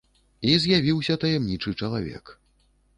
[0.51, 2.37] І з'явіўся таямнічы чалавек.